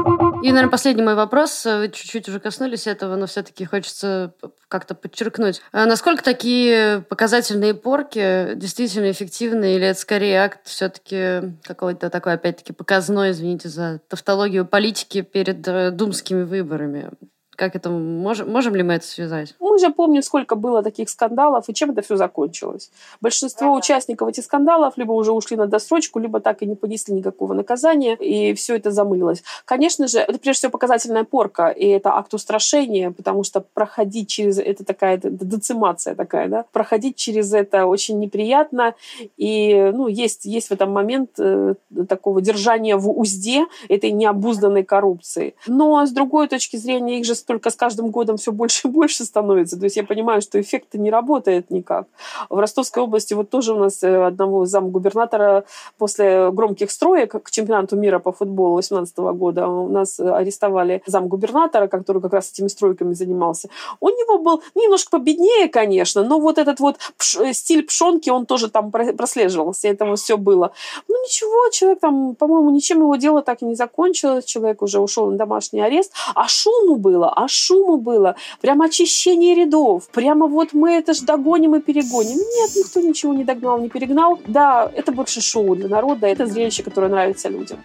И, 0.43 0.49
наверное, 0.49 0.69
последний 0.69 1.03
мой 1.03 1.15
вопрос. 1.15 1.65
Вы 1.65 1.89
чуть-чуть 1.89 2.27
уже 2.29 2.39
коснулись 2.39 2.87
этого, 2.87 3.15
но 3.15 3.25
все-таки 3.25 3.65
хочется 3.65 4.33
как-то 4.67 4.95
подчеркнуть. 4.95 5.61
А 5.71 5.85
насколько 5.85 6.23
такие 6.23 7.01
показательные 7.01 7.73
порки 7.73 8.53
действительно 8.55 9.11
эффективны, 9.11 9.75
или 9.75 9.87
это 9.87 9.99
скорее 9.99 10.41
акт 10.41 10.59
все-таки 10.63 11.53
какой-то 11.63 12.09
такой, 12.09 12.33
опять-таки, 12.33 12.73
показной, 12.73 13.31
извините 13.31 13.69
за 13.69 14.01
тавтологию, 14.07 14.65
политики 14.65 15.21
перед 15.21 15.67
э, 15.67 15.91
думскими 15.91 16.43
выборами? 16.43 17.09
Как 17.55 17.75
это 17.75 17.89
можем, 17.89 18.51
можем 18.51 18.75
ли 18.75 18.83
мы 18.83 18.95
это 18.95 19.05
связать? 19.05 19.55
Мы 19.59 19.79
же 19.79 19.89
помним, 19.89 20.21
сколько 20.21 20.55
было 20.55 20.83
таких 20.83 21.09
скандалов 21.09 21.69
и 21.69 21.73
чем 21.73 21.91
это 21.91 22.01
все 22.01 22.17
закончилось. 22.17 22.91
Большинство 23.21 23.67
ага. 23.67 23.77
участников 23.77 24.29
этих 24.29 24.43
скандалов 24.43 24.97
либо 24.97 25.11
уже 25.11 25.31
ушли 25.31 25.57
на 25.57 25.67
досрочку, 25.67 26.19
либо 26.19 26.39
так 26.39 26.61
и 26.61 26.65
не 26.65 26.75
понесли 26.75 27.13
никакого 27.13 27.53
наказания, 27.53 28.15
и 28.15 28.53
все 28.53 28.75
это 28.75 28.91
замылилось. 28.91 29.43
Конечно 29.65 30.07
же, 30.07 30.19
это 30.19 30.39
прежде 30.39 30.59
всего 30.59 30.71
показательная 30.71 31.23
порка, 31.23 31.67
и 31.67 31.87
это 31.87 32.13
акт 32.13 32.33
устрашения, 32.33 33.11
потому 33.11 33.43
что 33.43 33.61
проходить 33.61 34.29
через 34.29 34.59
это 34.59 34.83
такая 34.83 35.17
децимация 35.17 36.15
такая, 36.15 36.47
да, 36.47 36.65
проходить 36.71 37.15
через 37.15 37.53
это 37.53 37.85
очень 37.85 38.19
неприятно, 38.19 38.95
и 39.37 39.91
ну, 39.93 40.07
есть, 40.07 40.45
есть 40.45 40.69
в 40.69 40.71
этом 40.71 40.91
момент 40.91 41.31
э, 41.39 41.75
такого 42.07 42.41
держания 42.41 42.97
в 42.97 43.09
узде 43.09 43.65
этой 43.89 44.11
необузданной 44.11 44.83
коррупции. 44.83 45.55
Но 45.67 46.05
с 46.05 46.11
другой 46.11 46.47
точки 46.47 46.77
зрения, 46.77 47.19
их 47.19 47.25
же 47.25 47.35
только 47.45 47.69
с 47.69 47.75
каждым 47.75 48.09
годом 48.09 48.37
все 48.37 48.51
больше 48.51 48.87
и 48.87 48.91
больше 48.91 49.23
становится. 49.23 49.77
То 49.77 49.85
есть 49.85 49.97
я 49.97 50.03
понимаю, 50.03 50.41
что 50.41 50.59
эффект 50.59 50.93
не 50.93 51.11
работает 51.11 51.69
никак. 51.71 52.07
В 52.49 52.59
Ростовской 52.59 53.03
области 53.03 53.33
вот 53.33 53.49
тоже 53.49 53.73
у 53.73 53.79
нас 53.79 54.03
э, 54.03 54.25
одного 54.25 54.65
замгубернатора 54.65 55.65
после 55.97 56.51
громких 56.51 56.91
строек 56.91 57.43
к 57.43 57.51
чемпионату 57.51 57.95
мира 57.95 58.19
по 58.19 58.31
футболу 58.31 58.75
2018 58.75 59.17
года 59.17 59.67
у 59.67 59.89
нас 59.89 60.19
арестовали 60.19 61.01
замгубернатора, 61.05 61.87
который 61.87 62.21
как 62.21 62.33
раз 62.33 62.51
этими 62.51 62.67
стройками 62.67 63.13
занимался. 63.13 63.69
У 63.99 64.09
него 64.09 64.39
был 64.39 64.63
немножко 64.75 65.11
победнее, 65.11 65.69
конечно, 65.69 66.23
но 66.23 66.39
вот 66.39 66.57
этот 66.57 66.79
вот 66.79 66.97
э, 67.39 67.53
стиль 67.53 67.83
пшонки, 67.83 68.29
он 68.29 68.45
тоже 68.45 68.69
там 68.69 68.91
прослеживался, 68.91 69.87
этого 69.87 70.15
все 70.15 70.37
было. 70.37 70.71
Ну 71.07 71.15
ничего, 71.23 71.69
человек 71.71 71.99
там, 71.99 72.35
по-моему, 72.35 72.69
ничем 72.69 72.99
его 72.99 73.15
дело 73.15 73.41
так 73.41 73.61
и 73.61 73.65
не 73.65 73.75
закончилось, 73.75 74.45
человек 74.45 74.81
уже 74.81 74.99
ушел 74.99 75.31
на 75.31 75.37
домашний 75.37 75.81
арест, 75.81 76.13
а 76.33 76.47
шуму 76.47 76.95
было, 76.95 77.31
а 77.35 77.47
шуму 77.47 77.97
было, 77.97 78.35
прямо 78.61 78.85
очищение 78.85 79.55
рядов, 79.55 80.07
прямо 80.11 80.47
вот 80.47 80.73
мы 80.73 80.93
это 80.93 81.13
ж 81.13 81.21
догоним 81.21 81.75
и 81.75 81.81
перегоним. 81.81 82.37
Нет, 82.37 82.71
никто 82.75 83.01
ничего 83.01 83.33
не 83.33 83.43
догнал, 83.43 83.79
не 83.79 83.89
перегнал. 83.89 84.39
Да, 84.47 84.91
это 84.95 85.11
больше 85.11 85.41
шоу 85.41 85.75
для 85.75 85.87
народа, 85.87 86.27
это 86.27 86.45
зрелище, 86.45 86.83
которое 86.83 87.09
нравится 87.09 87.49
людям. 87.49 87.79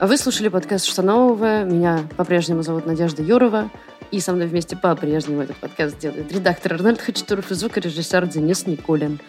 Вы 0.00 0.16
слушали 0.16 0.48
подкаст 0.48 0.86
«Что 0.86 1.02
нового?». 1.02 1.64
Меня 1.64 2.04
по-прежнему 2.16 2.62
зовут 2.62 2.86
Надежда 2.86 3.22
Юрова. 3.22 3.68
И 4.10 4.20
со 4.20 4.32
мной 4.32 4.46
вместе 4.46 4.76
по-прежнему 4.76 5.42
этот 5.42 5.56
подкаст 5.56 5.98
делает 5.98 6.32
редактор 6.32 6.74
Арнольд 6.74 7.00
Хачатуров 7.00 7.50
и 7.50 7.54
звукорежиссер 7.54 8.26
Денис 8.26 8.66
Никулин. 8.66 9.20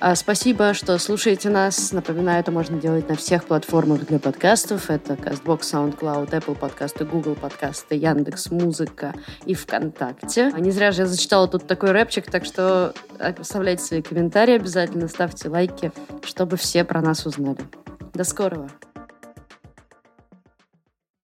А 0.00 0.16
спасибо, 0.16 0.74
что 0.74 0.98
слушаете 0.98 1.50
нас. 1.50 1.92
Напоминаю, 1.92 2.40
это 2.40 2.50
можно 2.50 2.80
делать 2.80 3.08
на 3.08 3.14
всех 3.14 3.44
платформах 3.44 4.06
для 4.06 4.18
подкастов. 4.18 4.90
Это 4.90 5.14
CastBox, 5.14 5.60
SoundCloud, 5.60 6.30
Apple 6.30 6.56
подкасты, 6.56 7.04
Google 7.04 7.36
подкасты, 7.36 7.94
Яндекс 7.94 8.50
Музыка 8.50 9.14
и 9.46 9.54
ВКонтакте. 9.54 10.50
А 10.52 10.58
не 10.58 10.72
зря 10.72 10.90
же 10.90 11.02
я 11.02 11.06
зачитала 11.06 11.46
тут 11.46 11.66
такой 11.66 11.92
рэпчик, 11.92 12.30
так 12.30 12.44
что 12.44 12.92
оставляйте 13.18 13.84
свои 13.84 14.02
комментарии 14.02 14.54
обязательно, 14.54 15.06
ставьте 15.06 15.48
лайки, 15.48 15.92
чтобы 16.24 16.56
все 16.56 16.84
про 16.84 17.00
нас 17.00 17.24
узнали. 17.24 17.60
До 18.14 18.24
скорого! 18.24 18.68